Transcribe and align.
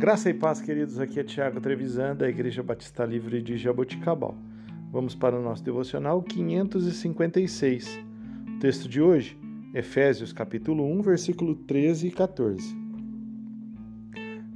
Graça 0.00 0.30
e 0.30 0.32
paz, 0.32 0.62
queridos. 0.62 0.98
Aqui 0.98 1.20
é 1.20 1.22
Tiago 1.22 1.60
Trevisan, 1.60 2.16
da 2.16 2.26
Igreja 2.26 2.62
Batista 2.62 3.04
Livre 3.04 3.42
de 3.42 3.58
Jaboticabal. 3.58 4.34
Vamos 4.90 5.14
para 5.14 5.38
o 5.38 5.42
nosso 5.42 5.62
devocional 5.62 6.22
556. 6.22 8.00
O 8.48 8.58
texto 8.60 8.88
de 8.88 9.02
hoje, 9.02 9.38
Efésios 9.74 10.32
capítulo 10.32 10.86
1, 10.86 11.02
versículo 11.02 11.54
13 11.54 12.06
e 12.06 12.10
14. 12.12 12.74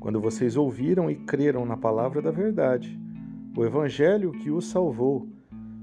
Quando 0.00 0.18
vocês 0.18 0.56
ouviram 0.56 1.10
e 1.10 1.14
creram 1.14 1.66
na 1.66 1.76
palavra 1.76 2.22
da 2.22 2.30
verdade, 2.30 2.98
o 3.54 3.66
evangelho 3.66 4.32
que 4.32 4.50
os 4.50 4.64
salvou, 4.68 5.28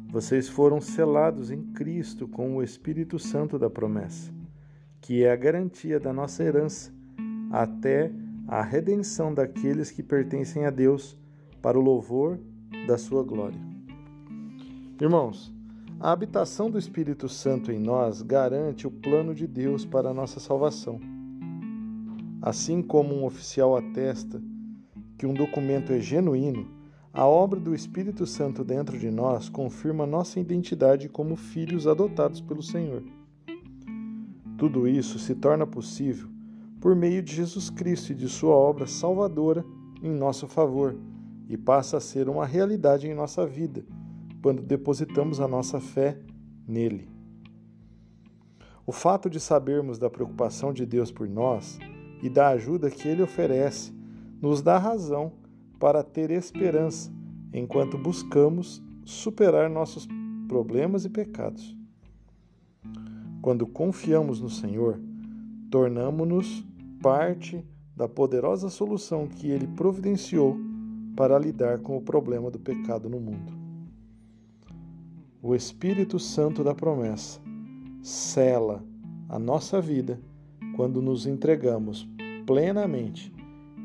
vocês 0.10 0.50
foram 0.50 0.82
selados 0.82 1.52
em 1.52 1.62
Cristo 1.68 2.28
com 2.28 2.58
o 2.58 2.64
Espírito 2.64 3.20
Santo 3.20 3.60
da 3.60 3.70
promessa, 3.70 4.34
que 5.00 5.24
é 5.24 5.32
a 5.32 5.36
garantia 5.36 6.00
da 6.00 6.12
nossa 6.12 6.44
herança 6.44 6.92
até 7.52 8.12
a 8.48 8.62
redenção 8.62 9.34
daqueles 9.34 9.92
que 9.92 10.04
pertencem 10.04 10.66
a 10.66 10.70
Deus 10.70 11.18
para 11.62 11.78
o 11.78 11.82
louvor 11.82 12.40
da 12.88 12.98
sua 12.98 13.24
glória. 13.24 13.60
Irmãos, 15.00 15.54
a 16.00 16.12
habitação 16.12 16.70
do 16.70 16.80
Espírito 16.80 17.30
Santo 17.30 17.72
em 17.72 17.80
nós 17.80 18.22
garante 18.22 18.88
o 18.88 18.92
plano 18.92 19.36
de 19.36 19.48
Deus 19.48 19.86
para 19.86 20.10
a 20.10 20.14
nossa 20.14 20.40
salvação. 20.40 21.00
Assim 22.42 22.82
como 22.82 23.14
um 23.14 23.26
oficial 23.26 23.78
atesta 23.78 24.42
que 25.18 25.28
um 25.28 25.34
documento 25.34 25.94
é 25.94 26.00
genuíno, 26.00 26.68
a 27.14 27.26
obra 27.26 27.60
do 27.60 27.76
Espírito 27.76 28.26
Santo 28.26 28.64
dentro 28.64 28.98
de 28.98 29.12
nós 29.12 29.48
confirma 29.50 30.08
nossa 30.08 30.40
identidade 30.40 31.08
como 31.08 31.36
filhos 31.36 31.86
adotados 31.86 32.42
pelo 32.42 32.64
Senhor. 32.64 33.04
Tudo 34.58 34.88
isso 34.88 35.20
se 35.20 35.36
torna 35.36 35.68
possível 35.68 36.30
por 36.82 36.96
meio 36.96 37.22
de 37.22 37.34
Jesus 37.36 37.70
Cristo 37.70 38.12
e 38.12 38.16
de 38.16 38.28
Sua 38.28 38.56
obra 38.56 38.88
salvadora 38.88 39.64
em 40.02 40.10
nosso 40.10 40.48
favor 40.48 40.98
e 41.48 41.56
passa 41.56 41.98
a 41.98 42.02
ser 42.02 42.28
uma 42.28 42.46
realidade 42.46 43.08
em 43.08 43.14
nossa 43.14 43.46
vida 43.46 43.86
quando 44.42 44.64
depositamos 44.64 45.40
a 45.40 45.48
nossa 45.48 45.80
fé 45.80 46.18
nele. 46.68 47.08
O 48.86 48.92
fato 48.92 49.30
de 49.30 49.40
sabermos 49.40 50.00
da 50.00 50.10
preocupação 50.10 50.74
de 50.74 50.86
Deus 50.86 51.12
por 51.12 51.30
nós 51.30 51.78
e 52.24 52.30
da 52.30 52.50
ajuda 52.50 52.90
que 52.90 53.08
ele 53.08 53.22
oferece 53.22 53.94
nos 54.42 54.64
dá 54.64 54.80
razão 54.80 55.34
para 55.80 56.04
ter 56.04 56.32
esperança 56.32 57.12
enquanto 57.54 57.98
buscamos 57.98 58.82
superar 59.06 59.70
nossos 59.70 60.08
problemas 60.48 61.06
e 61.06 61.10
pecados. 61.10 61.78
Quando 63.42 63.68
confiamos 63.68 64.42
no 64.42 64.50
Senhor, 64.50 65.00
tornamo-nos 65.70 66.66
parte 67.02 67.66
da 67.96 68.08
poderosa 68.08 68.70
solução 68.70 69.28
que 69.28 69.50
ele 69.50 69.68
providenciou 69.68 70.58
para 71.16 71.38
lidar 71.38 71.80
com 71.80 71.98
o 71.98 72.02
problema 72.02 72.50
do 72.50 72.60
pecado 72.60 73.10
no 73.10 73.20
mundo. 73.20 73.54
O 75.42 75.56
Espírito 75.56 76.20
Santo 76.20 76.64
da 76.64 76.74
promessa 76.74 77.42
cela 78.02 78.84
a 79.28 79.38
nossa 79.40 79.82
vida 79.82 80.20
quando 80.76 81.02
nos 81.02 81.26
entregamos 81.26 82.08
plenamente 82.46 83.34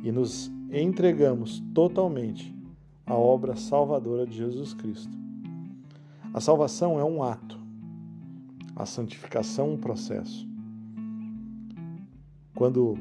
e 0.02 0.12
nos 0.12 0.50
entregamos 0.70 1.62
totalmente 1.74 2.54
à 3.06 3.14
obra 3.14 3.56
salvadora 3.56 4.26
de 4.26 4.36
Jesus 4.36 4.74
Cristo. 4.74 5.16
A 6.34 6.40
salvação 6.40 6.98
é 6.98 7.04
um 7.04 7.22
ato, 7.22 7.58
a 8.74 8.84
santificação 8.84 9.72
um 9.72 9.78
processo. 9.78 10.55
Quando 12.56 12.94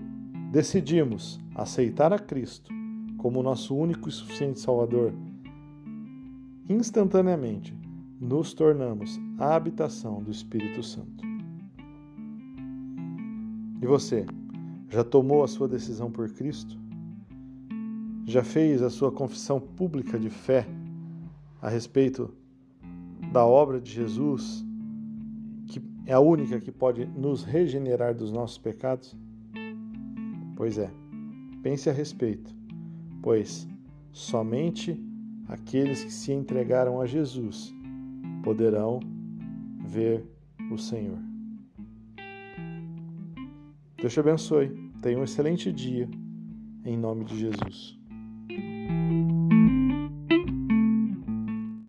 decidimos 0.52 1.40
aceitar 1.56 2.12
a 2.12 2.20
Cristo 2.20 2.70
como 3.18 3.42
nosso 3.42 3.74
único 3.74 4.10
e 4.10 4.12
suficiente 4.12 4.60
Salvador, 4.60 5.14
instantaneamente 6.68 7.74
nos 8.20 8.54
tornamos 8.54 9.18
a 9.38 9.56
habitação 9.56 10.22
do 10.22 10.30
Espírito 10.30 10.84
Santo. 10.84 11.24
E 13.82 13.88
você, 13.88 14.26
já 14.90 15.06
tomou 15.06 15.42
a 15.42 15.48
sua 15.48 15.70
decisão 15.70 16.12
por 16.12 16.30
Cristo? 16.34 16.78
Já 18.26 18.44
fez 18.44 18.82
a 18.82 18.90
sua 18.90 19.10
confissão 19.10 19.62
pública 19.62 20.20
de 20.20 20.30
fé 20.30 20.68
a 21.62 21.70
respeito 21.70 22.30
da 23.32 23.46
obra 23.46 23.80
de 23.80 23.90
Jesus, 23.90 24.66
que 25.68 25.82
é 26.06 26.12
a 26.12 26.20
única 26.20 26.60
que 26.60 26.74
pode 26.74 27.06
nos 27.06 27.46
regenerar 27.46 28.14
dos 28.14 28.34
nossos 28.34 28.58
pecados? 28.58 29.16
Pois 30.56 30.78
é, 30.78 30.90
pense 31.62 31.90
a 31.90 31.94
respeito, 31.94 32.56
pois 33.22 33.68
somente 34.12 34.98
aqueles 35.48 36.04
que 36.04 36.12
se 36.12 36.32
entregaram 36.32 37.02
a 37.02 37.06
Jesus 37.06 37.74
poderão 38.44 39.00
ver 39.86 40.24
o 40.72 40.78
Senhor. 40.78 41.20
Deus 43.98 44.14
te 44.14 44.20
abençoe. 44.20 44.70
Tenha 45.02 45.20
um 45.20 45.24
excelente 45.24 45.72
dia, 45.72 46.10
em 46.84 46.98
nome 46.98 47.26
de 47.26 47.38
Jesus. 47.38 48.00